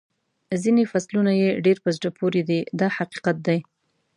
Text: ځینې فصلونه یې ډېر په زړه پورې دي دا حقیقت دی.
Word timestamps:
ځینې 0.63 0.83
فصلونه 0.91 1.31
یې 1.41 1.49
ډېر 1.65 1.77
په 1.83 1.89
زړه 1.97 2.09
پورې 2.19 2.41
دي 2.49 2.59
دا 2.79 2.87
حقیقت 2.97 3.37
دی. 3.47 3.59